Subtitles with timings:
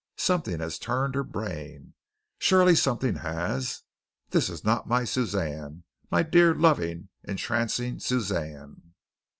[0.17, 1.93] Something has turned her brain.
[2.39, 3.83] Surely something has.
[4.31, 8.93] This is not my Suzanne my dear, lovely, entrancing Suzanne."